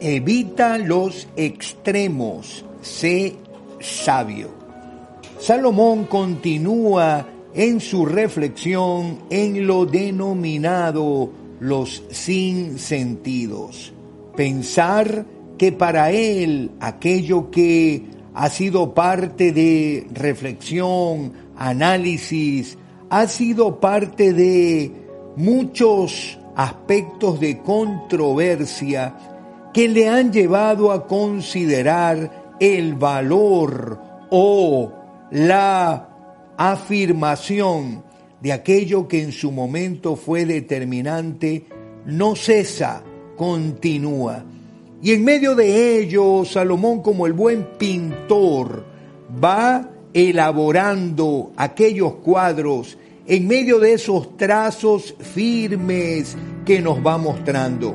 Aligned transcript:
Evita 0.00 0.78
los 0.78 1.26
extremos, 1.36 2.64
sé 2.82 3.34
sabio. 3.80 4.48
Salomón 5.40 6.04
continúa 6.04 7.26
en 7.52 7.80
su 7.80 8.06
reflexión 8.06 9.18
en 9.28 9.66
lo 9.66 9.86
denominado 9.86 11.30
los 11.58 12.02
sin 12.10 12.78
sentidos. 12.78 13.92
Pensar 14.36 15.26
que 15.56 15.72
para 15.72 16.12
él 16.12 16.70
aquello 16.78 17.50
que 17.50 18.04
ha 18.34 18.48
sido 18.50 18.94
parte 18.94 19.50
de 19.50 20.06
reflexión, 20.12 21.32
análisis, 21.56 22.78
ha 23.10 23.26
sido 23.26 23.80
parte 23.80 24.32
de 24.32 24.92
muchos 25.34 26.38
aspectos 26.54 27.40
de 27.40 27.58
controversia 27.58 29.37
que 29.72 29.88
le 29.88 30.08
han 30.08 30.32
llevado 30.32 30.92
a 30.92 31.06
considerar 31.06 32.56
el 32.60 32.94
valor 32.94 34.00
o 34.30 34.92
la 35.30 36.08
afirmación 36.56 38.02
de 38.40 38.52
aquello 38.52 39.08
que 39.08 39.22
en 39.22 39.32
su 39.32 39.50
momento 39.50 40.16
fue 40.16 40.44
determinante, 40.44 41.66
no 42.06 42.36
cesa, 42.36 43.02
continúa. 43.36 44.44
Y 45.02 45.12
en 45.12 45.24
medio 45.24 45.54
de 45.54 45.98
ello, 45.98 46.44
Salomón, 46.44 47.02
como 47.02 47.26
el 47.26 47.32
buen 47.32 47.64
pintor, 47.78 48.84
va 49.42 49.88
elaborando 50.12 51.52
aquellos 51.56 52.14
cuadros 52.14 52.98
en 53.26 53.46
medio 53.46 53.78
de 53.78 53.92
esos 53.92 54.36
trazos 54.36 55.14
firmes 55.20 56.36
que 56.64 56.80
nos 56.80 56.98
va 57.06 57.18
mostrando. 57.18 57.94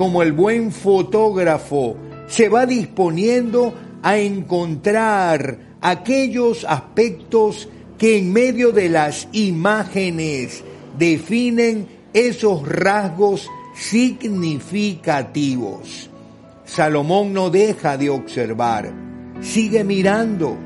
Como 0.00 0.22
el 0.22 0.32
buen 0.32 0.72
fotógrafo, 0.72 1.94
se 2.26 2.48
va 2.48 2.64
disponiendo 2.64 3.74
a 4.02 4.16
encontrar 4.16 5.58
aquellos 5.82 6.64
aspectos 6.64 7.68
que 7.98 8.16
en 8.16 8.32
medio 8.32 8.72
de 8.72 8.88
las 8.88 9.28
imágenes 9.32 10.64
definen 10.98 11.86
esos 12.14 12.66
rasgos 12.66 13.46
significativos. 13.74 16.08
Salomón 16.64 17.34
no 17.34 17.50
deja 17.50 17.98
de 17.98 18.08
observar, 18.08 18.90
sigue 19.42 19.84
mirando 19.84 20.56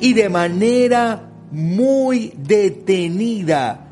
y 0.00 0.12
de 0.12 0.28
manera 0.28 1.30
muy 1.50 2.34
detenida, 2.36 3.88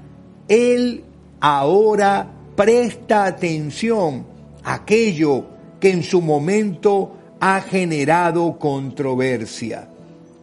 él 0.47 1.05
ahora 1.41 2.31
presta 2.55 3.25
atención 3.25 4.29
aquello 4.65 5.45
que 5.81 5.91
en 5.91 6.03
su 6.03 6.21
momento 6.21 7.17
ha 7.41 7.61
generado 7.61 8.59
controversia. 8.59 9.89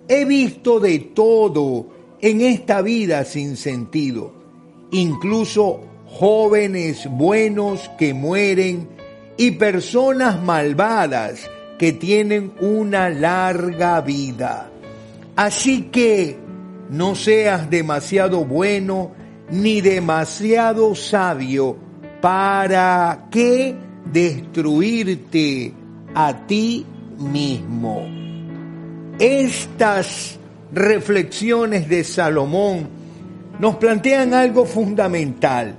He 0.08 0.26
visto 0.26 0.80
de 0.80 1.00
todo 1.00 1.88
en 2.22 2.42
esta 2.42 2.82
vida 2.82 3.24
sin 3.26 3.58
sentido, 3.58 4.34
incluso 4.92 5.82
jóvenes 6.08 7.08
buenos 7.12 7.90
que 7.98 8.14
mueren 8.14 8.90
y 9.38 9.52
personas 9.52 10.42
malvadas 10.42 11.50
que 11.78 11.94
tienen 11.94 12.54
una 12.59 13.09
larga 13.09 14.02
vida. 14.02 14.72
Así 15.36 15.84
que 15.92 16.38
no 16.90 17.14
seas 17.14 17.70
demasiado 17.70 18.46
bueno 18.46 19.12
ni 19.52 19.81
demasiado 19.81 20.96
sabio 20.96 21.78
para 22.22 23.28
que 23.30 23.76
destruirte 24.11 25.73
a 26.13 26.45
ti 26.47 26.86
mismo. 27.17 28.05
Estas 29.19 30.39
reflexiones 30.72 31.89
de 31.89 32.03
Salomón 32.03 32.88
nos 33.59 33.75
plantean 33.78 34.34
algo 34.34 34.66
fundamental, 34.66 35.75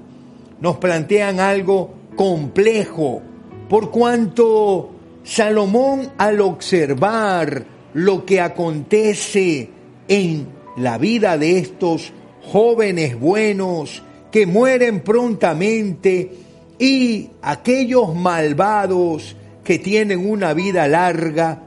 nos 0.60 0.78
plantean 0.78 1.40
algo 1.40 1.94
complejo, 2.16 3.22
por 3.68 3.90
cuanto 3.90 4.90
Salomón 5.22 6.10
al 6.18 6.40
observar 6.40 7.64
lo 7.94 8.24
que 8.24 8.40
acontece 8.40 9.68
en 10.08 10.48
la 10.76 10.98
vida 10.98 11.38
de 11.38 11.58
estos 11.58 12.12
jóvenes 12.42 13.18
buenos 13.18 14.02
que 14.32 14.46
mueren 14.46 15.00
prontamente 15.00 16.47
y 16.78 17.30
aquellos 17.42 18.14
malvados 18.14 19.36
que 19.64 19.78
tienen 19.78 20.30
una 20.30 20.54
vida 20.54 20.88
larga, 20.88 21.62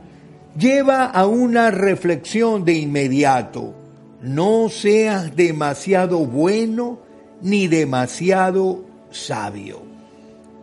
lleva 0.58 1.06
a 1.06 1.28
una 1.28 1.72
reflexión 1.72 2.66
de 2.66 2.74
inmediato. 2.74 3.74
No 4.22 4.70
seas 4.70 5.36
demasiado 5.36 6.26
bueno 6.26 7.00
ni 7.42 7.68
demasiado 7.68 8.86
sabio. 9.10 9.82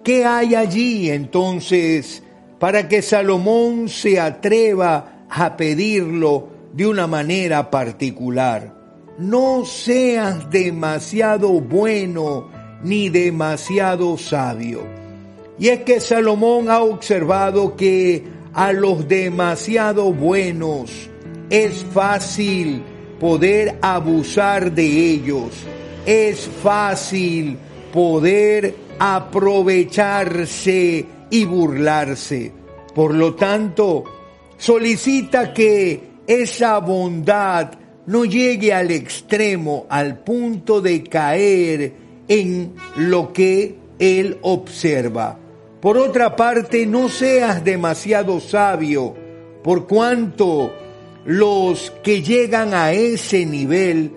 ¿Qué 0.03 0.25
hay 0.25 0.55
allí 0.55 1.11
entonces 1.11 2.23
para 2.59 2.89
que 2.89 3.03
Salomón 3.03 3.89
se 3.89 4.19
atreva 4.19 5.27
a 5.29 5.57
pedirlo 5.57 6.49
de 6.73 6.87
una 6.87 7.07
manera 7.07 7.71
particular? 7.71 8.75
No 9.19 9.65
seas 9.65 10.51
demasiado 10.51 11.61
bueno 11.61 12.49
ni 12.83 13.09
demasiado 13.09 14.19
sabio. 14.19 14.83
Y 15.59 15.69
es 15.69 15.81
que 15.81 16.01
Salomón 16.01 16.71
ha 16.71 16.83
observado 16.83 17.77
que 17.77 18.25
a 18.53 18.73
los 18.73 19.09
demasiado 19.09 20.13
buenos 20.13 21.09
es 21.51 21.85
fácil 21.93 22.83
poder 23.19 23.79
abusar 23.83 24.73
de 24.73 24.87
ellos. 24.87 25.51
Es 26.07 26.49
fácil 26.63 27.59
poder 27.93 28.75
aprovecharse 28.99 31.05
y 31.31 31.45
burlarse. 31.45 32.53
Por 32.95 33.13
lo 33.15 33.35
tanto, 33.35 34.05
solicita 34.57 35.53
que 35.53 36.09
esa 36.27 36.79
bondad 36.79 37.73
no 38.07 38.25
llegue 38.25 38.73
al 38.73 38.91
extremo, 38.91 39.85
al 39.89 40.21
punto 40.21 40.81
de 40.81 41.05
caer 41.05 42.08
en 42.29 42.75
lo 42.97 43.33
que 43.33 43.77
él 43.99 44.39
observa. 44.43 45.39
Por 45.81 45.97
otra 45.97 46.37
parte, 46.37 46.87
no 46.87 47.09
seas 47.09 47.65
demasiado 47.65 48.41
sabio, 48.41 49.15
por 49.63 49.87
cuanto 49.87 50.73
los 51.25 51.93
que 52.03 52.23
llegan 52.23 52.75
a 52.75 52.93
ese 52.93 53.45
nivel 53.45 54.13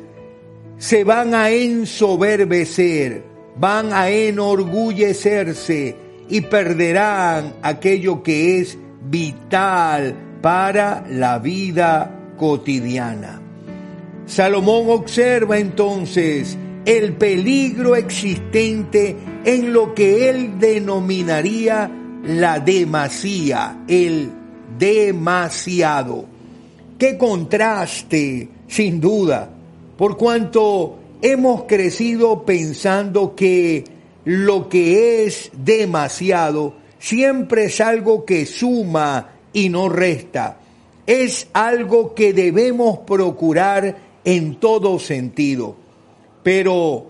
se 0.78 1.04
van 1.04 1.34
a 1.34 1.52
ensoberbecer 1.52 3.32
van 3.56 3.94
a 3.94 4.10
enorgullecerse 4.10 5.96
y 6.30 6.42
perderán 6.42 7.56
aquello 7.62 8.24
que 8.24 8.60
es 8.60 8.78
vital 9.04 10.16
para 10.42 11.06
la 11.10 11.40
vida 11.40 12.34
cotidiana. 12.38 13.42
Salomón 14.26 14.86
observa 14.90 15.58
entonces 15.60 16.58
el 16.86 17.14
peligro 17.14 17.96
existente 17.96 19.16
en 19.46 19.74
lo 19.74 19.94
que 19.94 20.30
él 20.30 20.60
denominaría 20.60 21.90
la 22.24 22.60
demasía, 22.60 23.84
el 23.88 24.32
demasiado. 24.78 26.26
Qué 26.98 27.18
contraste, 27.18 28.50
sin 28.68 29.00
duda, 29.00 29.50
por 29.98 30.18
cuanto 30.18 31.00
hemos 31.22 31.64
crecido 31.64 32.44
pensando 32.44 33.36
que 33.36 33.84
lo 34.26 34.70
que 34.70 35.26
es 35.26 35.52
demasiado 35.54 36.76
siempre 37.00 37.66
es 37.66 37.82
algo 37.82 38.26
que 38.26 38.46
suma 38.46 39.34
y 39.54 39.70
no 39.70 39.90
resta. 39.90 40.58
Es 41.06 41.48
algo 41.54 42.14
que 42.14 42.34
debemos 42.34 43.00
procurar 43.00 43.98
en 44.24 44.56
todo 44.56 45.00
sentido. 45.00 45.81
Pero 46.44 47.08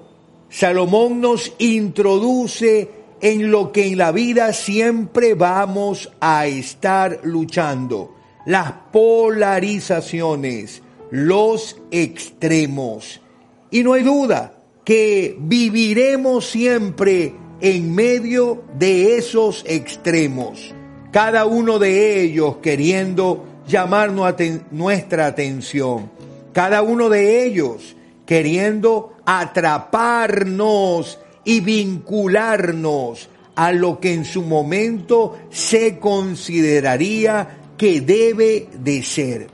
Salomón 0.50 1.22
nos 1.22 1.54
introduce 1.60 2.90
en 3.22 3.52
lo 3.52 3.72
que 3.72 3.88
en 3.88 3.98
la 3.98 4.12
vida 4.12 4.52
siempre 4.54 5.34
vamos 5.36 6.12
a 6.20 6.48
estar 6.48 7.22
luchando. 7.24 8.16
Las 8.46 8.74
polarizaciones, 8.92 10.82
los 11.12 11.78
extremos. 11.92 13.22
Y 13.70 13.84
no 13.84 13.94
hay 13.94 14.04
duda 14.04 14.54
que 14.84 15.38
viviremos 15.40 16.50
siempre 16.50 17.34
en 17.62 17.94
medio 17.94 18.64
de 18.78 19.18
esos 19.18 19.64
extremos, 19.68 20.74
cada 21.12 21.46
uno 21.46 21.78
de 21.78 22.24
ellos 22.24 22.58
queriendo 22.58 23.46
llamar 23.68 24.12
nuestra 24.12 25.28
atención, 25.28 26.10
cada 26.54 26.82
uno 26.82 27.08
de 27.10 27.46
ellos 27.46 27.96
queriendo 28.32 29.18
atraparnos 29.26 31.20
y 31.44 31.60
vincularnos 31.60 33.28
a 33.56 33.74
lo 33.74 34.00
que 34.00 34.14
en 34.14 34.24
su 34.24 34.44
momento 34.44 35.38
se 35.50 36.00
consideraría 36.00 37.74
que 37.78 38.00
debe 38.00 38.70
de 38.74 39.04
ser. 39.04 39.48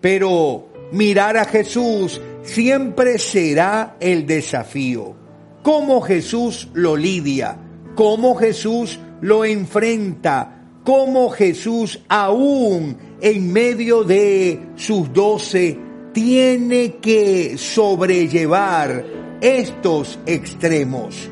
Pero 0.00 0.68
mirar 0.92 1.36
a 1.36 1.46
Jesús 1.46 2.20
siempre 2.44 3.18
será 3.18 3.96
el 3.98 4.24
desafío. 4.24 5.16
Cómo 5.64 6.00
Jesús 6.00 6.68
lo 6.74 6.96
lidia, 6.96 7.56
cómo 7.96 8.36
Jesús 8.36 9.00
lo 9.20 9.44
enfrenta, 9.44 10.68
cómo 10.84 11.28
Jesús 11.30 11.98
aún 12.08 12.96
en 13.20 13.52
medio 13.52 14.04
de 14.04 14.60
sus 14.76 15.12
doce 15.12 15.76
tiene 16.12 16.96
que 16.96 17.56
sobrellevar 17.58 19.04
estos 19.40 20.18
extremos. 20.26 21.28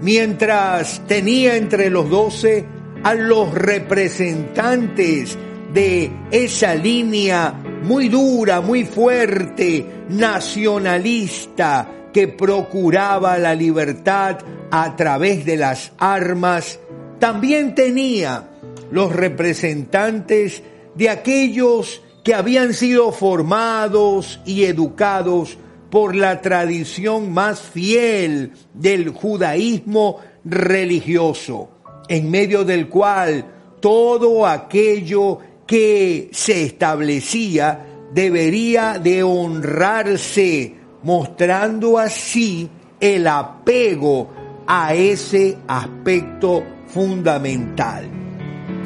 Mientras 0.00 1.02
tenía 1.06 1.56
entre 1.56 1.90
los 1.90 2.08
doce 2.10 2.64
a 3.02 3.14
los 3.14 3.52
representantes 3.52 5.36
de 5.72 6.10
esa 6.30 6.74
línea 6.74 7.54
muy 7.82 8.08
dura, 8.08 8.60
muy 8.60 8.84
fuerte, 8.84 9.86
nacionalista, 10.08 11.88
que 12.12 12.28
procuraba 12.28 13.38
la 13.38 13.54
libertad 13.54 14.38
a 14.70 14.94
través 14.96 15.44
de 15.44 15.56
las 15.56 15.92
armas, 15.98 16.78
también 17.18 17.74
tenía 17.74 18.50
los 18.90 19.12
representantes 19.12 20.62
de 20.94 21.08
aquellos 21.08 22.02
que 22.22 22.34
habían 22.34 22.74
sido 22.74 23.12
formados 23.12 24.40
y 24.44 24.64
educados 24.64 25.58
por 25.90 26.14
la 26.14 26.40
tradición 26.40 27.32
más 27.32 27.60
fiel 27.60 28.52
del 28.72 29.10
judaísmo 29.10 30.20
religioso, 30.44 31.68
en 32.08 32.30
medio 32.30 32.64
del 32.64 32.88
cual 32.88 33.44
todo 33.80 34.46
aquello 34.46 35.38
que 35.66 36.30
se 36.32 36.62
establecía 36.62 37.86
debería 38.12 38.98
de 38.98 39.22
honrarse, 39.22 40.74
mostrando 41.02 41.98
así 41.98 42.68
el 43.00 43.26
apego 43.26 44.30
a 44.66 44.94
ese 44.94 45.58
aspecto 45.66 46.62
fundamental. 46.86 48.08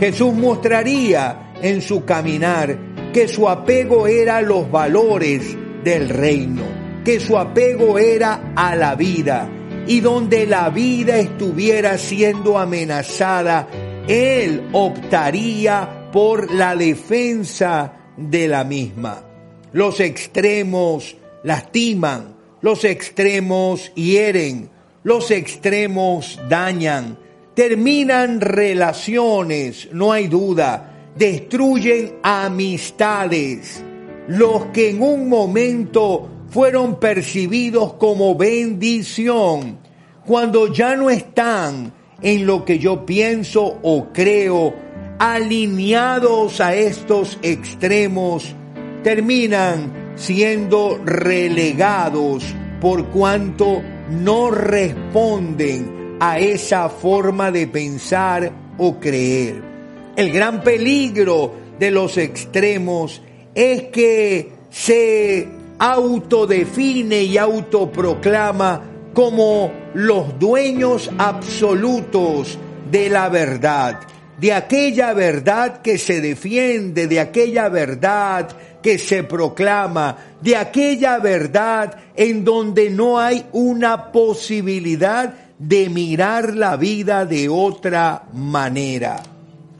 Jesús 0.01 0.33
mostraría 0.33 1.53
en 1.61 1.81
su 1.81 2.05
caminar 2.05 2.86
que 3.17 3.29
su 3.29 3.49
apego 3.49 4.07
era 4.07 4.37
a 4.37 4.43
los 4.43 4.71
valores 4.71 5.57
del 5.83 6.11
reino, 6.11 6.65
que 7.03 7.19
su 7.19 7.39
apego 7.39 7.99
era 7.99 8.53
a 8.55 8.77
la 8.77 8.95
vida, 8.95 9.49
y 9.87 10.01
donde 10.01 10.47
la 10.47 10.69
vida 10.69 11.17
estuviera 11.17 11.97
siendo 11.97 12.59
amenazada, 12.59 13.69
Él 14.07 14.69
optaría 14.73 16.11
por 16.13 16.53
la 16.53 16.77
defensa 16.77 17.95
de 18.19 18.49
la 18.49 18.65
misma. 18.65 19.25
Los 19.73 20.01
extremos 20.01 21.17
lastiman, 21.43 22.37
los 22.61 22.85
extremos 22.85 23.95
hieren, 23.95 24.69
los 25.05 25.31
extremos 25.31 26.39
dañan, 26.51 27.19
terminan 27.55 28.43
relaciones, 28.43 29.89
no 29.91 30.13
hay 30.13 30.27
duda, 30.27 30.96
destruyen 31.17 32.17
amistades, 32.23 33.83
los 34.29 34.67
que 34.67 34.91
en 34.91 35.03
un 35.03 35.29
momento 35.29 36.29
fueron 36.51 36.99
percibidos 36.99 37.95
como 37.95 38.35
bendición, 38.35 39.79
cuando 40.25 40.73
ya 40.73 40.97
no 40.97 41.11
están 41.11 41.93
en 42.23 42.47
lo 42.47 42.65
que 42.65 42.79
yo 42.79 43.07
pienso 43.07 43.79
o 43.83 44.09
creo, 44.13 44.75
alineados 45.19 46.61
a 46.61 46.75
estos 46.75 47.39
extremos, 47.43 48.55
terminan 49.03 50.13
siendo 50.17 51.01
relegados 51.05 52.45
por 52.81 53.07
cuanto 53.09 53.83
no 54.11 54.51
responden 54.51 56.17
a 56.21 56.39
esa 56.39 56.89
forma 56.89 57.51
de 57.51 57.67
pensar 57.67 58.53
o 58.79 58.99
creer. 58.99 59.76
El 60.17 60.33
gran 60.33 60.63
peligro 60.63 61.53
de 61.79 61.91
los 61.91 62.17
extremos 62.17 63.21
es 63.55 63.83
que 63.85 64.51
se 64.71 65.47
autodefine 65.79 67.23
y 67.23 67.37
autoproclama 67.37 68.81
como 69.13 69.71
los 69.93 70.39
dueños 70.39 71.11
absolutos 71.19 72.59
de 72.91 73.11
la 73.11 73.29
verdad, 73.29 74.01
de 74.41 74.55
aquella 74.55 75.13
verdad 75.13 75.83
que 75.83 75.99
se 75.99 76.23
defiende, 76.23 77.07
de 77.09 77.21
aquella 77.21 77.69
verdad 77.69 78.49
que 78.83 78.99
se 78.99 79.23
proclama, 79.23 80.17
de 80.41 80.57
aquella 80.57 81.19
verdad 81.19 81.95
en 82.15 82.43
donde 82.43 82.89
no 82.89 83.19
hay 83.21 83.45
una 83.53 84.13
posibilidad 84.13 85.35
de 85.59 85.91
mirar 85.91 86.55
la 86.55 86.77
vida 86.77 87.27
de 87.27 87.51
otra 87.51 88.25
manera. 88.33 89.36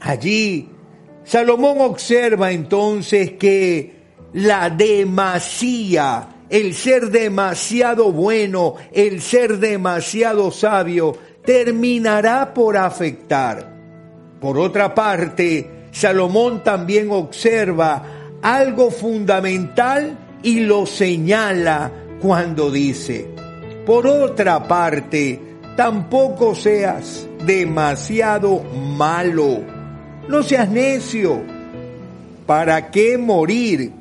Allí, 0.07 0.69
Salomón 1.25 1.81
observa 1.81 2.53
entonces 2.53 3.31
que 3.33 3.97
la 4.31 4.69
demasía, 4.69 6.29
el 6.49 6.73
ser 6.75 7.09
demasiado 7.09 8.13
bueno, 8.13 8.75
el 8.93 9.21
ser 9.21 9.57
demasiado 9.57 10.49
sabio, 10.51 11.13
terminará 11.43 12.53
por 12.53 12.77
afectar. 12.77 13.75
Por 14.39 14.57
otra 14.57 14.95
parte, 14.95 15.89
Salomón 15.91 16.63
también 16.63 17.11
observa 17.11 18.29
algo 18.41 18.91
fundamental 18.91 20.17
y 20.41 20.61
lo 20.61 20.85
señala 20.85 21.91
cuando 22.21 22.71
dice, 22.71 23.27
por 23.85 24.07
otra 24.07 24.65
parte, 24.69 25.37
tampoco 25.75 26.55
seas 26.55 27.27
demasiado 27.45 28.63
malo, 28.63 29.75
no 30.27 30.43
seas 30.43 30.69
necio, 30.69 31.41
¿para 32.45 32.91
qué 32.91 33.17
morir 33.17 33.91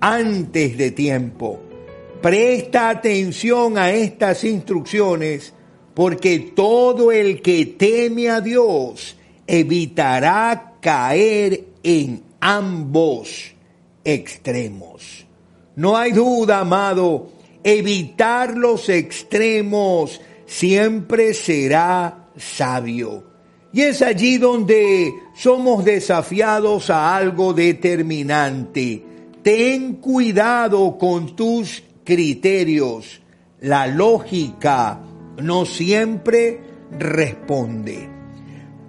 antes 0.00 0.76
de 0.76 0.90
tiempo? 0.90 1.60
Presta 2.20 2.90
atención 2.90 3.78
a 3.78 3.92
estas 3.92 4.44
instrucciones 4.44 5.54
porque 5.94 6.52
todo 6.54 7.10
el 7.12 7.40
que 7.42 7.66
teme 7.66 8.28
a 8.28 8.40
Dios 8.40 9.16
evitará 9.46 10.74
caer 10.80 11.64
en 11.82 12.22
ambos 12.40 13.52
extremos. 14.04 15.26
No 15.76 15.96
hay 15.96 16.12
duda, 16.12 16.60
amado, 16.60 17.30
evitar 17.62 18.56
los 18.56 18.88
extremos 18.88 20.20
siempre 20.46 21.34
será 21.34 22.28
sabio. 22.36 23.24
Y 23.72 23.82
es 23.82 24.00
allí 24.02 24.38
donde 24.38 25.12
somos 25.34 25.84
desafiados 25.84 26.90
a 26.90 27.14
algo 27.14 27.52
determinante. 27.52 29.02
Ten 29.42 29.94
cuidado 29.94 30.96
con 30.98 31.36
tus 31.36 31.82
criterios. 32.04 33.20
La 33.60 33.86
lógica 33.86 35.00
no 35.42 35.66
siempre 35.66 36.60
responde. 36.98 38.08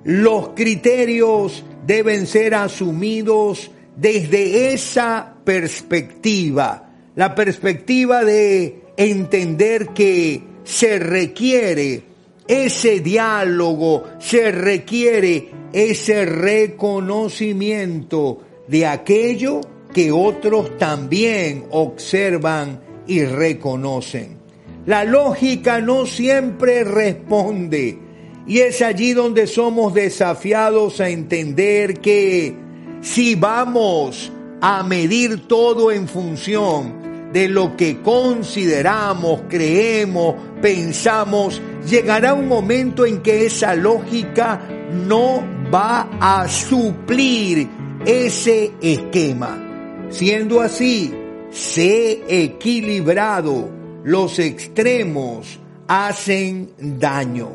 Los 0.05 0.49
criterios 0.49 1.63
deben 1.85 2.25
ser 2.25 2.55
asumidos 2.55 3.71
desde 3.97 4.73
esa 4.73 5.35
perspectiva, 5.43 6.89
la 7.15 7.35
perspectiva 7.35 8.23
de 8.23 8.83
entender 8.95 9.89
que 9.89 10.41
se 10.63 10.99
requiere 10.99 12.03
ese 12.49 12.99
diálogo, 12.99 14.03
se 14.17 14.51
requiere 14.51 15.51
ese 15.71 16.25
reconocimiento 16.25 18.41
de 18.67 18.87
aquello 18.87 19.61
que 19.93 20.11
otros 20.11 20.75
también 20.79 21.65
observan 21.69 22.81
y 23.05 23.23
reconocen. 23.23 24.39
La 24.87 25.03
lógica 25.03 25.79
no 25.79 26.07
siempre 26.07 26.83
responde 26.83 27.99
y 28.47 28.61
es 28.61 28.81
allí 28.81 29.13
donde 29.13 29.45
somos 29.45 29.93
desafiados 29.93 30.99
a 31.01 31.09
entender 31.09 31.99
que 31.99 32.55
si 33.01 33.35
vamos 33.35 34.31
a 34.59 34.81
medir 34.81 35.47
todo 35.47 35.91
en 35.91 36.07
función 36.07 37.29
de 37.31 37.47
lo 37.47 37.77
que 37.77 38.01
consideramos, 38.01 39.41
creemos, 39.47 40.33
pensamos, 40.61 41.61
llegará 41.85 42.33
un 42.33 42.47
momento 42.47 43.05
en 43.05 43.21
que 43.21 43.45
esa 43.45 43.75
lógica 43.75 44.61
no 45.07 45.43
va 45.73 46.09
a 46.19 46.47
suplir 46.47 47.67
ese 48.05 48.71
esquema. 48.81 50.07
Siendo 50.09 50.61
así, 50.61 51.13
sé 51.51 52.23
equilibrado, 52.27 53.69
los 54.03 54.39
extremos 54.39 55.59
hacen 55.87 56.69
daño. 56.77 57.49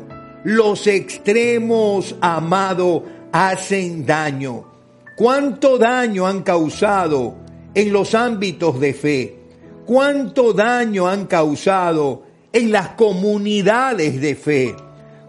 los 0.45 0.87
extremos, 0.87 2.17
amado, 2.21 3.03
hacen 3.33 4.05
daño. 4.05 4.65
¿Cuánto 5.17 5.79
daño 5.79 6.27
han 6.27 6.43
causado 6.43 7.37
en 7.75 7.93
los 7.93 8.15
ámbitos 8.15 8.79
de 8.79 8.93
fe? 8.93 9.39
¿Cuánto 9.87 10.53
daño 10.53 11.07
han 11.07 11.25
causado 11.27 12.25
en 12.55 12.73
las 12.73 12.91
comunidades 12.91 14.21
de 14.21 14.35
fe? 14.37 14.75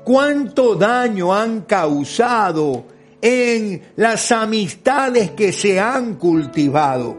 ¿Cuánto 0.05 0.75
daño 0.75 1.33
han 1.33 1.61
causado 1.61 2.85
en 3.21 3.81
las 3.95 4.31
amistades 4.31 5.31
que 5.31 5.51
se 5.51 5.79
han 5.79 6.15
cultivado? 6.15 7.17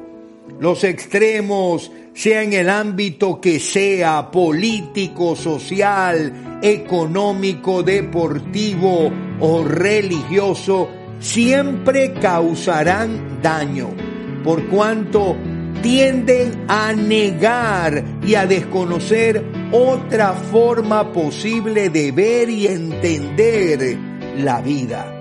Los 0.61 0.85
extremos, 0.85 1.91
sea 2.15 2.45
en 2.45 2.53
el 2.53 2.71
ámbito 2.71 3.41
que 3.41 3.59
sea, 3.59 4.31
político, 4.31 5.35
social, 5.35 6.61
económico, 6.63 7.83
deportivo 7.83 9.11
o 9.41 9.65
religioso, 9.65 10.89
siempre 11.19 12.15
causarán 12.15 13.41
daño, 13.43 13.91
por 14.45 14.67
cuanto 14.69 15.37
tienden 15.83 16.65
a 16.69 16.93
negar 16.93 18.05
y 18.25 18.37
a 18.37 18.47
desconocer 18.47 19.45
otra 19.73 20.33
forma 20.33 21.13
posible 21.13 21.89
de 21.89 22.13
ver 22.13 22.49
y 22.49 22.67
entender 22.67 23.99
la 24.37 24.61
vida. 24.61 25.13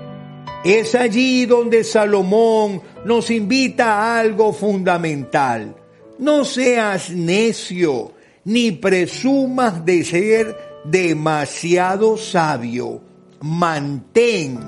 Es 0.64 0.94
allí 0.94 1.46
donde 1.46 1.84
Salomón 1.84 2.82
nos 3.04 3.30
invita 3.30 3.94
a 3.94 4.20
algo 4.20 4.52
fundamental. 4.52 5.76
No 6.18 6.44
seas 6.44 7.10
necio, 7.10 8.12
ni 8.44 8.72
presumas 8.72 9.84
de 9.84 10.04
ser 10.04 10.56
demasiado 10.84 12.16
sabio. 12.16 13.00
Mantén 13.42 14.58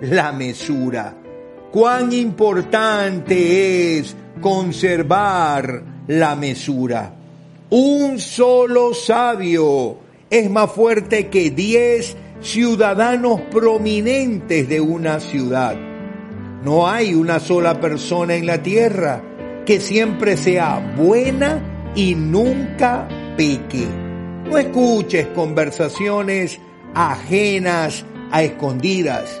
la 0.00 0.32
mesura. 0.32 1.16
Cuán 1.72 2.12
importante 2.12 3.98
es 3.98 4.16
conservar 4.40 5.84
la 6.06 6.34
mesura. 6.36 7.19
Un 7.70 8.18
solo 8.18 8.94
sabio 8.94 9.98
es 10.28 10.50
más 10.50 10.72
fuerte 10.72 11.28
que 11.28 11.50
diez 11.50 12.16
ciudadanos 12.40 13.42
prominentes 13.42 14.68
de 14.68 14.80
una 14.80 15.20
ciudad. 15.20 15.76
No 16.64 16.88
hay 16.88 17.14
una 17.14 17.38
sola 17.38 17.80
persona 17.80 18.34
en 18.34 18.46
la 18.46 18.60
tierra 18.60 19.22
que 19.64 19.78
siempre 19.78 20.36
sea 20.36 20.94
buena 20.96 21.92
y 21.94 22.16
nunca 22.16 23.06
peque. 23.36 23.86
No 24.46 24.58
escuches 24.58 25.28
conversaciones 25.28 26.60
ajenas 26.92 28.04
a 28.32 28.42
escondidas. 28.42 29.40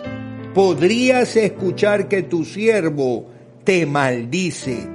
Podrías 0.54 1.34
escuchar 1.34 2.06
que 2.06 2.22
tu 2.22 2.44
siervo 2.44 3.26
te 3.64 3.86
maldice, 3.86 4.88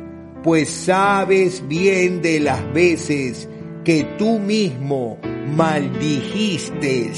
pues 0.46 0.70
sabes 0.70 1.68
bien 1.68 2.22
de 2.22 2.40
las 2.40 2.72
veces 2.72 3.50
que 3.84 4.04
tú 4.20 4.38
mismo 4.38 5.18
maldijiste 5.56 7.12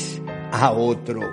a 0.54 0.72
otro. 0.72 1.24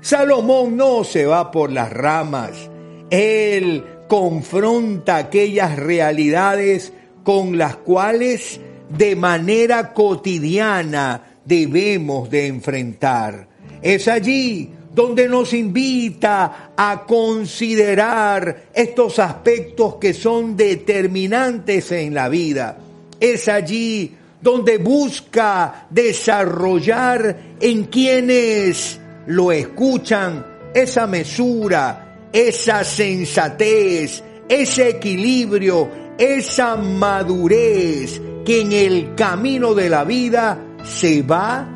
Salomón 0.00 0.76
no 0.76 1.02
se 1.02 1.26
va 1.26 1.50
por 1.50 1.72
las 1.72 1.92
ramas. 1.92 2.70
Él 3.10 3.84
confronta 4.06 5.16
aquellas 5.16 5.74
realidades 5.74 6.92
con 7.24 7.58
las 7.58 7.78
cuales 7.78 8.60
de 8.96 9.16
manera 9.16 9.92
cotidiana 9.92 11.40
debemos 11.44 12.30
de 12.30 12.46
enfrentar. 12.46 13.48
Es 13.82 14.06
allí 14.06 14.70
donde 14.94 15.28
nos 15.28 15.52
invita 15.52 16.70
a 16.76 17.04
considerar 17.04 18.66
estos 18.72 19.18
aspectos 19.18 19.96
que 19.96 20.14
son 20.14 20.56
determinantes 20.56 21.90
en 21.90 22.14
la 22.14 22.28
vida. 22.28 22.78
Es 23.18 23.48
allí 23.48 24.14
donde 24.40 24.78
busca 24.78 25.88
desarrollar 25.90 27.56
en 27.60 27.84
quienes 27.84 29.00
lo 29.26 29.50
escuchan 29.50 30.46
esa 30.74 31.08
mesura, 31.08 32.28
esa 32.32 32.84
sensatez, 32.84 34.22
ese 34.48 34.90
equilibrio, 34.90 35.90
esa 36.18 36.76
madurez 36.76 38.20
que 38.44 38.60
en 38.60 38.72
el 38.72 39.16
camino 39.16 39.74
de 39.74 39.88
la 39.88 40.04
vida 40.04 40.56
se 40.84 41.22
va 41.22 41.68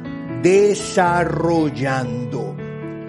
desarrollando 0.42 2.47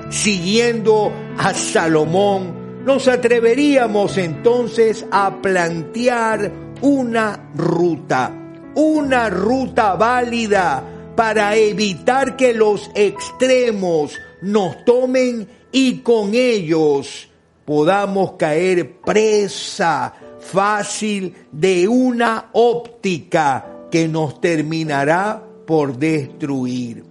siguiendo 0.10 1.12
a 1.38 1.54
Salomón, 1.54 2.84
nos 2.86 3.08
atreveríamos 3.08 4.18
entonces 4.18 5.06
a 5.12 5.42
plantear 5.42 6.52
una 6.82 7.50
ruta, 7.56 8.34
una 8.76 9.30
ruta 9.30 9.96
válida 9.96 10.84
para 11.16 11.56
evitar 11.56 12.36
que 12.36 12.54
los 12.54 12.90
extremos 12.96 14.14
nos 14.42 14.84
tomen 14.86 15.48
y 15.72 16.00
con 16.00 16.34
ellos 16.34 17.30
podamos 17.66 18.34
caer 18.34 19.00
presa 19.02 20.14
fácil 20.40 21.36
de 21.52 21.88
una 21.88 22.50
óptica 22.54 23.88
que 23.92 24.08
nos 24.08 24.40
terminará 24.40 25.44
por 25.68 25.98
destruir 25.98 27.09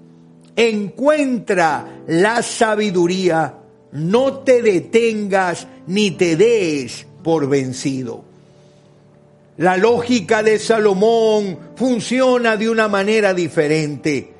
encuentra 0.59 2.03
la 2.09 2.43
sabiduría, 2.43 3.55
no 3.93 4.39
te 4.41 4.61
detengas 4.61 5.69
ni 5.87 6.11
te 6.11 6.35
des 6.35 7.07
por 7.23 7.49
vencido. 7.49 8.25
La 9.59 9.77
lógica 9.77 10.43
de 10.43 10.59
Salomón 10.59 11.59
funciona 11.77 12.57
de 12.57 12.69
una 12.69 12.89
manera 12.89 13.35
diferente. 13.35 14.35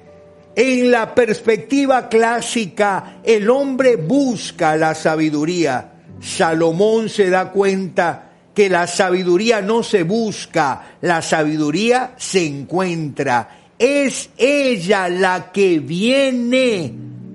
En 0.57 0.91
la 0.91 1.15
perspectiva 1.15 2.09
clásica, 2.09 3.21
el 3.23 3.49
hombre 3.49 3.95
busca 3.95 4.77
la 4.77 4.97
sabiduría. 4.97 5.93
Salomón 6.21 7.09
se 7.09 7.31
da 7.31 7.53
cuenta 7.53 8.33
que 8.53 8.69
la 8.69 8.89
sabiduría 8.89 9.61
no 9.63 9.85
se 9.85 10.03
busca, 10.03 10.97
la 11.01 11.23
sabiduría 11.23 12.15
se 12.17 12.45
encuentra 12.45 13.68
es 13.79 14.31
ella 14.37 15.09
la 15.09 15.53
que 15.53 15.79
viene 15.79 16.93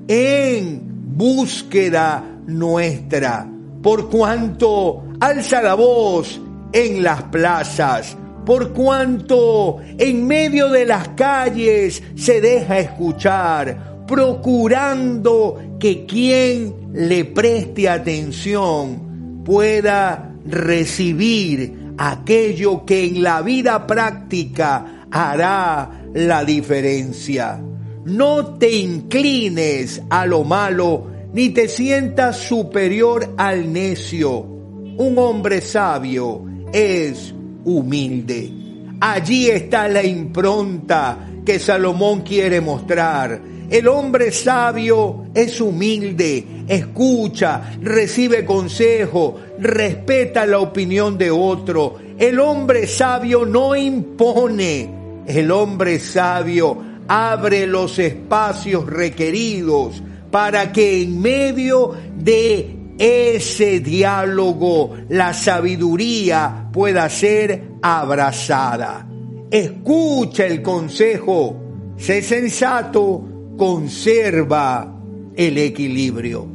en 0.08 0.82
búsqueda 1.16 2.24
nuestra. 2.48 3.48
Por 3.82 4.10
cuanto 4.10 5.04
alza 5.20 5.62
la 5.62 5.76
voz 5.76 6.40
en 6.72 7.04
las 7.04 7.24
plazas, 7.24 8.18
por 8.46 8.74
cuanto 8.74 9.78
en 9.98 10.28
medio 10.28 10.70
de 10.70 10.86
las 10.86 11.10
calles 11.10 12.04
se 12.16 12.42
deja 12.42 12.80
escuchar, 12.80 14.06
procurando 14.08 15.62
que 15.80 16.06
quien 16.06 16.92
le 16.94 17.26
preste 17.26 17.88
atención 17.88 19.44
pueda 19.46 20.34
recibir 20.46 21.94
aquello 21.98 22.86
que 22.86 23.06
en 23.06 23.24
la 23.24 23.42
vida 23.42 23.86
práctica 23.88 25.06
hará 25.12 26.03
la 26.14 26.44
diferencia. 26.46 27.62
No 28.06 28.56
te 28.58 28.72
inclines 28.72 30.02
a 30.10 30.26
lo 30.26 30.44
malo 30.44 31.08
ni 31.34 31.50
te 31.50 31.68
sientas 31.68 32.38
superior 32.38 33.34
al 33.38 33.72
necio. 33.72 34.40
Un 34.40 35.16
hombre 35.18 35.62
sabio 35.62 36.46
es 36.72 37.34
humilde. 37.66 38.52
Allí 39.00 39.50
está 39.50 39.88
la 39.88 40.04
impronta 40.04 41.18
que 41.46 41.60
Salomón 41.60 42.22
quiere 42.22 42.62
mostrar. 42.62 43.42
El 43.70 43.88
hombre 43.88 44.32
sabio 44.32 45.26
es 45.34 45.60
humilde, 45.60 46.46
escucha, 46.68 47.76
recibe 47.82 48.46
consejo, 48.46 49.40
respeta 49.58 50.46
la 50.46 50.60
opinión 50.60 51.18
de 51.18 51.32
otro. 51.32 51.96
El 52.20 52.40
hombre 52.40 52.86
sabio 52.86 53.46
no 53.46 53.76
impone, 53.76 55.03
el 55.28 55.52
hombre 55.52 56.00
sabio 56.00 56.78
abre 57.08 57.68
los 57.68 58.00
espacios 58.00 58.86
requeridos 58.86 60.02
para 60.32 60.72
que 60.72 61.02
en 61.02 61.22
medio 61.22 61.92
de 62.18 62.76
ese 62.98 63.80
diálogo 63.80 64.96
la 65.10 65.34
sabiduría 65.34 66.70
pueda 66.72 67.10
ser 67.10 67.64
abrazada. 67.82 69.08
Escucha 69.50 70.46
el 70.46 70.62
consejo, 70.62 71.94
sé 71.98 72.22
sensato, 72.22 73.54
conserva 73.58 75.00
el 75.36 75.58
equilibrio. 75.58 76.48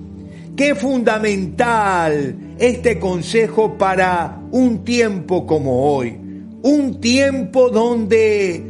Qué 0.56 0.74
fundamental 0.74 2.54
este 2.58 2.98
consejo 2.98 3.78
para 3.78 4.40
un 4.50 4.84
tiempo 4.84 5.46
como 5.46 5.94
hoy 5.94 6.17
un 6.62 7.00
tiempo 7.00 7.70
donde 7.70 8.62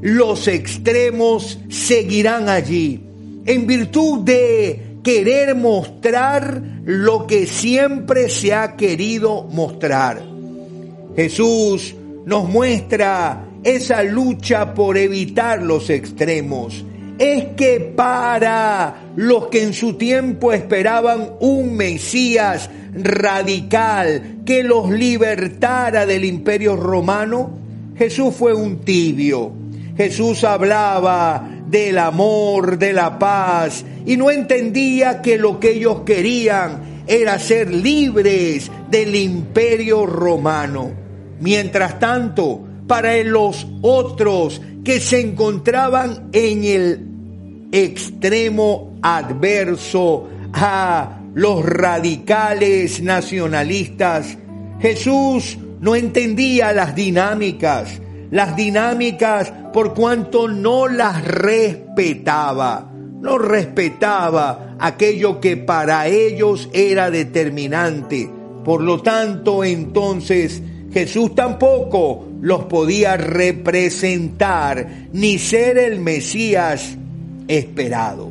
los 0.00 0.48
extremos 0.48 1.58
seguirán 1.68 2.48
allí, 2.48 3.02
en 3.46 3.66
virtud 3.66 4.20
de 4.20 4.98
querer 5.02 5.54
mostrar 5.54 6.62
lo 6.84 7.26
que 7.26 7.46
siempre 7.46 8.28
se 8.28 8.54
ha 8.54 8.76
querido 8.76 9.44
mostrar. 9.44 10.22
Jesús 11.16 11.94
nos 12.24 12.48
muestra 12.48 13.46
esa 13.62 14.02
lucha 14.02 14.74
por 14.74 14.96
evitar 14.96 15.62
los 15.62 15.90
extremos. 15.90 16.84
Es 17.20 17.48
que 17.54 17.80
para 17.80 19.12
los 19.14 19.48
que 19.48 19.62
en 19.62 19.74
su 19.74 19.98
tiempo 19.98 20.54
esperaban 20.54 21.34
un 21.40 21.76
Mesías 21.76 22.70
radical 22.94 24.38
que 24.46 24.64
los 24.64 24.88
libertara 24.88 26.06
del 26.06 26.24
imperio 26.24 26.76
romano, 26.76 27.50
Jesús 27.98 28.34
fue 28.34 28.54
un 28.54 28.78
tibio. 28.78 29.52
Jesús 29.98 30.44
hablaba 30.44 31.46
del 31.66 31.98
amor, 31.98 32.78
de 32.78 32.94
la 32.94 33.18
paz, 33.18 33.84
y 34.06 34.16
no 34.16 34.30
entendía 34.30 35.20
que 35.20 35.36
lo 35.36 35.60
que 35.60 35.72
ellos 35.72 36.00
querían 36.06 37.04
era 37.06 37.38
ser 37.38 37.70
libres 37.70 38.70
del 38.90 39.14
imperio 39.14 40.06
romano. 40.06 40.90
Mientras 41.38 41.98
tanto, 41.98 42.62
para 42.86 43.14
los 43.24 43.66
otros 43.82 44.62
que 44.82 45.00
se 45.00 45.20
encontraban 45.20 46.30
en 46.32 46.64
el 46.64 47.09
extremo 47.72 48.98
adverso 49.02 50.28
a 50.52 51.20
los 51.34 51.64
radicales 51.64 53.02
nacionalistas, 53.02 54.36
Jesús 54.80 55.58
no 55.80 55.94
entendía 55.94 56.72
las 56.72 56.94
dinámicas, 56.94 58.00
las 58.30 58.56
dinámicas 58.56 59.52
por 59.72 59.94
cuanto 59.94 60.48
no 60.48 60.88
las 60.88 61.24
respetaba, 61.24 62.90
no 63.20 63.38
respetaba 63.38 64.76
aquello 64.78 65.40
que 65.40 65.56
para 65.56 66.06
ellos 66.08 66.68
era 66.72 67.10
determinante. 67.10 68.30
Por 68.64 68.82
lo 68.82 69.00
tanto, 69.00 69.64
entonces 69.64 70.62
Jesús 70.92 71.34
tampoco 71.34 72.28
los 72.40 72.64
podía 72.64 73.16
representar 73.16 75.08
ni 75.12 75.38
ser 75.38 75.78
el 75.78 76.00
Mesías 76.00 76.96
esperado. 77.50 78.30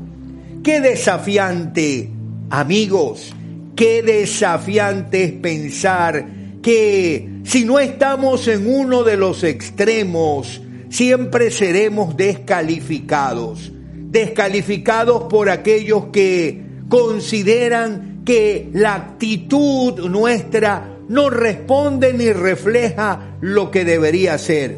Qué 0.64 0.82
desafiante, 0.82 2.10
amigos, 2.50 3.34
qué 3.76 4.02
desafiante 4.02 5.24
es 5.24 5.32
pensar 5.34 6.26
que 6.62 7.30
si 7.44 7.66
no 7.66 7.80
estamos 7.80 8.48
en 8.48 8.68
uno 8.68 9.04
de 9.04 9.18
los 9.18 9.44
extremos, 9.44 10.62
siempre 10.90 11.52
seremos 11.52 12.18
descalificados. 12.18 13.72
Descalificados 13.96 15.24
por 15.24 15.50
aquellos 15.50 16.06
que 16.08 16.62
consideran 16.90 18.22
que 18.26 18.70
la 18.74 18.96
actitud 18.96 20.10
nuestra 20.10 20.98
no 21.08 21.30
responde 21.30 22.14
ni 22.14 22.32
refleja 22.32 23.38
lo 23.42 23.72
que 23.72 23.86
debería 23.86 24.38
ser. 24.38 24.78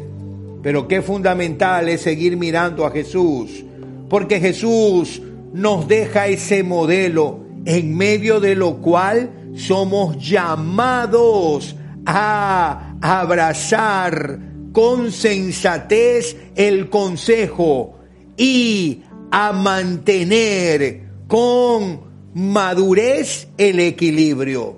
Pero 0.62 0.86
qué 0.86 1.02
fundamental 1.02 1.88
es 1.88 2.02
seguir 2.02 2.36
mirando 2.36 2.86
a 2.86 2.90
Jesús, 2.90 3.64
porque 4.12 4.40
Jesús 4.40 5.22
nos 5.54 5.88
deja 5.88 6.26
ese 6.26 6.62
modelo 6.62 7.40
en 7.64 7.96
medio 7.96 8.40
de 8.40 8.54
lo 8.54 8.76
cual 8.76 9.30
somos 9.54 10.18
llamados 10.18 11.74
a 12.04 12.94
abrazar 13.00 14.38
con 14.70 15.10
sensatez 15.12 16.36
el 16.56 16.90
consejo 16.90 18.00
y 18.36 19.00
a 19.30 19.52
mantener 19.54 21.04
con 21.26 22.02
madurez 22.34 23.48
el 23.56 23.80
equilibrio. 23.80 24.76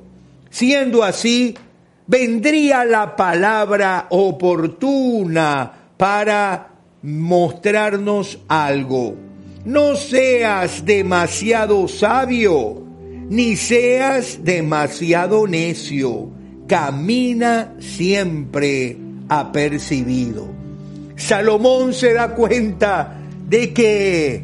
Siendo 0.48 1.02
así, 1.02 1.56
vendría 2.06 2.84
la 2.84 3.16
palabra 3.16 4.06
oportuna 4.10 5.72
para 5.96 6.73
mostrarnos 7.04 8.38
algo. 8.48 9.14
No 9.66 9.94
seas 9.94 10.86
demasiado 10.86 11.86
sabio, 11.86 12.82
ni 13.28 13.56
seas 13.56 14.42
demasiado 14.42 15.46
necio. 15.46 16.30
Camina 16.66 17.74
siempre 17.78 18.96
apercibido. 19.28 20.48
Salomón 21.16 21.92
se 21.92 22.14
da 22.14 22.34
cuenta 22.34 23.20
de 23.48 23.74
que 23.74 24.42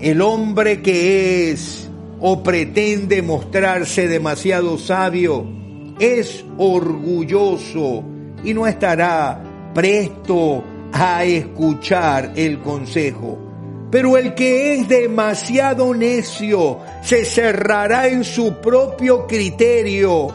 el 0.00 0.22
hombre 0.22 0.80
que 0.80 1.50
es 1.50 1.86
o 2.18 2.42
pretende 2.42 3.20
mostrarse 3.20 4.08
demasiado 4.08 4.78
sabio 4.78 5.46
es 6.00 6.44
orgulloso 6.56 8.02
y 8.42 8.54
no 8.54 8.66
estará 8.66 9.42
presto 9.74 10.64
a 10.92 11.24
escuchar 11.24 12.32
el 12.36 12.58
consejo. 12.60 13.38
Pero 13.90 14.16
el 14.16 14.34
que 14.34 14.74
es 14.74 14.88
demasiado 14.88 15.94
necio 15.94 16.78
se 17.02 17.24
cerrará 17.24 18.08
en 18.08 18.22
su 18.22 18.60
propio 18.60 19.26
criterio 19.26 20.28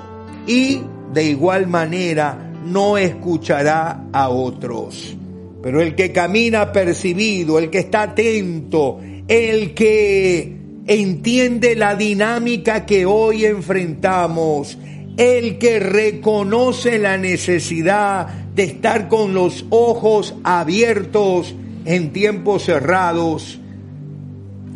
y 0.48 0.82
de 1.14 1.24
igual 1.26 1.68
manera 1.68 2.52
no 2.66 2.98
escuchará 2.98 4.06
a 4.12 4.30
otros. 4.30 5.16
Pero 5.62 5.82
el 5.82 5.96
que 5.96 6.12
camina 6.12 6.72
percibido, 6.72 7.60
el 7.60 7.70
que 7.70 7.80
está 7.80 8.04
atento, 8.04 9.00
el 9.28 9.74
que 9.74 10.58
entiende 10.88 11.76
la 11.76 11.96
dinámica 11.96 12.86
que 12.86 13.06
hoy 13.06 13.46
enfrentamos, 13.46 14.78
el 15.16 15.58
que 15.60 15.80
reconoce 15.80 16.98
la 16.98 17.18
necesidad 17.18 18.43
de 18.56 18.64
estar 18.64 19.08
con 19.10 19.34
los 19.34 19.66
ojos 19.70 20.36
abiertos 20.44 21.56
en 21.86 22.14
tiempos 22.14 22.64
cerrados, 22.64 23.60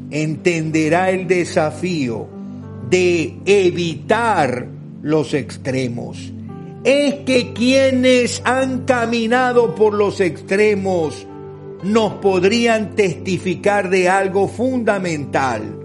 entenderá 0.09 1.11
el 1.11 1.27
desafío 1.27 2.27
de 2.89 3.37
evitar 3.45 4.67
los 5.01 5.33
extremos. 5.33 6.31
Es 6.83 7.15
que 7.25 7.53
quienes 7.53 8.41
han 8.45 8.85
caminado 8.85 9.75
por 9.75 9.93
los 9.93 10.21
extremos 10.21 11.27
nos 11.83 12.13
podrían 12.13 12.95
testificar 12.95 13.89
de 13.89 14.09
algo 14.09 14.47
fundamental. 14.47 15.75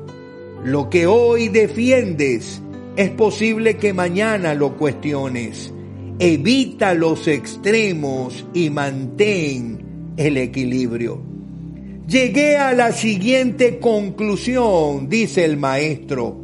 Lo 0.64 0.88
que 0.88 1.06
hoy 1.06 1.48
defiendes 1.48 2.62
es 2.96 3.10
posible 3.10 3.76
que 3.76 3.92
mañana 3.92 4.54
lo 4.54 4.76
cuestiones. 4.76 5.72
Evita 6.18 6.94
los 6.94 7.26
extremos 7.26 8.46
y 8.54 8.70
mantén 8.70 10.12
el 10.16 10.36
equilibrio. 10.36 11.20
Llegué 12.06 12.56
a 12.56 12.72
la 12.74 12.92
siguiente 12.92 13.78
conclusión, 13.78 15.08
dice 15.08 15.44
el 15.44 15.56
maestro. 15.56 16.36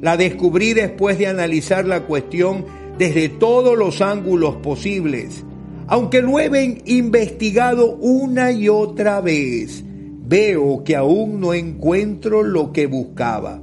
La 0.00 0.16
descubrí 0.16 0.72
después 0.72 1.18
de 1.18 1.28
analizar 1.28 1.86
la 1.86 2.02
cuestión 2.02 2.64
desde 2.98 3.28
todos 3.28 3.78
los 3.78 4.00
ángulos 4.02 4.56
posibles. 4.56 5.44
Aunque 5.86 6.22
lo 6.22 6.40
he 6.40 6.82
investigado 6.86 7.96
una 7.96 8.50
y 8.52 8.68
otra 8.68 9.20
vez, 9.20 9.84
veo 9.84 10.82
que 10.84 10.96
aún 10.96 11.40
no 11.40 11.54
encuentro 11.54 12.42
lo 12.42 12.72
que 12.72 12.86
buscaba. 12.86 13.62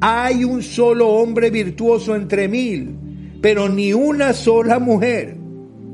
Hay 0.00 0.44
un 0.44 0.62
solo 0.62 1.08
hombre 1.08 1.50
virtuoso 1.50 2.14
entre 2.14 2.48
mil, 2.48 2.94
pero 3.40 3.68
ni 3.68 3.92
una 3.92 4.32
sola 4.32 4.78
mujer. 4.78 5.36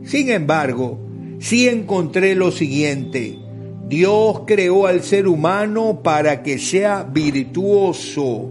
Sin 0.04 0.30
embargo, 0.30 0.98
sí 1.38 1.68
encontré 1.68 2.34
lo 2.34 2.50
siguiente. 2.50 3.38
Dios 3.88 4.42
creó 4.46 4.86
al 4.86 5.02
ser 5.02 5.28
humano 5.28 6.00
para 6.02 6.42
que 6.42 6.58
sea 6.58 7.04
virtuoso, 7.04 8.50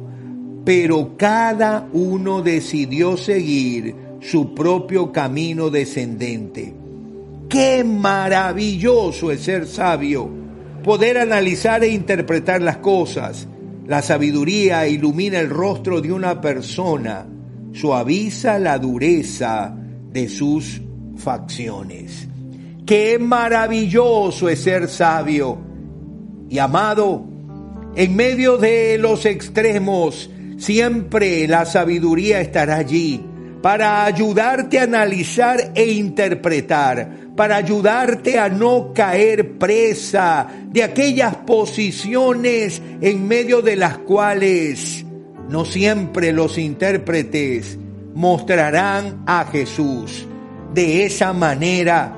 pero 0.64 1.18
cada 1.18 1.90
uno 1.92 2.42
decidió 2.42 3.18
seguir 3.18 3.96
su 4.22 4.56
propio 4.56 5.12
camino 5.12 5.70
descendente. 5.70 6.74
Qué 7.50 7.84
maravilloso 7.84 9.32
es 9.32 9.42
ser 9.42 9.68
sabio, 9.68 10.30
poder 10.84 11.18
analizar 11.18 11.84
e 11.84 11.90
interpretar 11.90 12.62
las 12.62 12.78
cosas. 12.78 13.48
La 13.88 14.02
sabiduría 14.02 14.88
ilumina 14.88 15.40
el 15.40 15.50
rostro 15.50 16.02
de 16.02 16.12
una 16.12 16.42
persona, 16.42 17.28
suaviza 17.76 18.58
la 18.58 18.80
dureza 18.80 19.76
de 20.12 20.28
sus 20.30 20.82
facciones. 21.18 22.28
Qué 22.86 23.20
maravilloso 23.20 24.50
es 24.50 24.62
ser 24.62 24.88
sabio. 24.88 25.60
Y 26.50 26.58
amado, 26.60 27.26
en 27.96 28.16
medio 28.16 28.58
de 28.58 28.98
los 28.98 29.26
extremos, 29.26 30.30
Siempre 30.58 31.48
la 31.48 31.66
sabiduría 31.66 32.40
estará 32.40 32.78
allí 32.78 33.22
para 33.62 34.06
ayudarte 34.06 34.80
a 34.80 34.84
analizar 34.84 35.72
e 35.76 35.92
interpretar, 35.92 37.10
para 37.36 37.58
ayudarte 37.58 38.40
a 38.40 38.48
no 38.48 38.94
caer 38.94 39.58
presa 39.58 40.48
de 40.68 40.84
aquellas 40.84 41.36
posiciones 41.38 42.82
en 43.02 43.28
medio 43.28 43.62
de 43.62 43.76
las 43.76 43.98
cuales 43.98 45.05
no 45.50 45.66
siempre 45.66 46.32
los 46.32 46.58
intérpretes 46.58 47.78
mostrarán 48.14 49.24
a 49.28 49.46
Jesús. 49.46 50.26
De 50.74 51.06
esa 51.06 51.34
manera, 51.34 52.16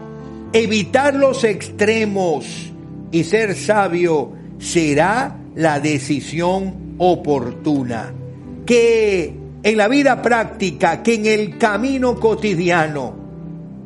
evitar 0.54 1.14
los 1.14 1.44
extremos 1.44 2.72
y 3.12 3.24
ser 3.24 3.56
sabio 3.56 4.32
será 4.60 5.38
la 5.56 5.80
decisión 5.80 6.96
oportuna. 6.98 8.14
Que 8.66 9.34
en 9.64 9.78
la 9.78 9.88
vida 9.88 10.22
práctica, 10.22 11.04
que 11.04 11.16
en 11.16 11.26
el 11.26 11.58
camino 11.58 12.16
cotidiano 12.16 13.14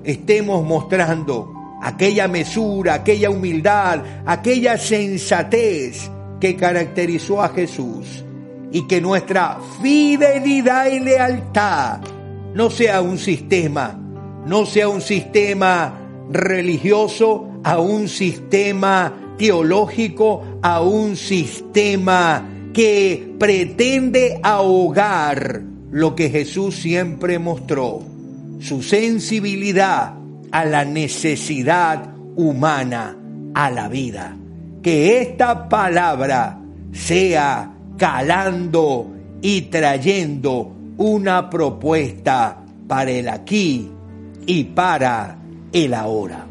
estemos 0.04 0.66
mostrando 0.66 1.80
aquella 1.82 2.28
mesura, 2.28 2.96
aquella 2.96 3.30
humildad, 3.30 4.02
aquella 4.26 4.78
sensatez 4.78 6.10
que 6.40 6.56
caracterizó 6.56 7.42
a 7.42 7.50
Jesús 7.50 8.24
y 8.72 8.88
que 8.88 9.02
nuestra 9.02 9.60
fidelidad 9.82 10.88
y 10.88 11.00
lealtad 11.00 12.02
no 12.54 12.70
sea 12.70 13.02
un 13.02 13.18
sistema, 13.18 13.98
no 14.46 14.66
sea 14.66 14.90
un 14.90 15.02
sistema 15.02 16.00
religioso, 16.30 17.48
a 17.64 17.80
un 17.80 18.08
sistema 18.08 19.14
teológico, 19.38 20.60
a 20.62 20.82
un 20.82 21.16
sistema 21.16 22.48
que 22.74 23.36
pretende 23.38 24.40
ahogar 24.42 25.62
lo 25.92 26.16
que 26.16 26.30
Jesús 26.30 26.76
siempre 26.76 27.38
mostró, 27.40 28.02
su 28.60 28.82
sensibilidad 28.82 30.14
a 30.52 30.66
la 30.66 30.86
necesidad 30.86 32.14
humana, 32.36 33.18
a 33.54 33.70
la 33.70 33.90
vida. 33.90 34.38
Que 34.82 35.22
esta 35.22 35.70
palabra 35.70 36.60
sea 36.92 37.74
calando 38.02 39.14
y 39.44 39.62
trayendo 39.70 40.72
una 40.98 41.48
propuesta 41.52 42.58
para 42.88 43.12
el 43.12 43.30
aquí 43.30 43.92
y 44.48 44.64
para 44.64 45.38
el 45.72 45.94
ahora. 45.94 46.51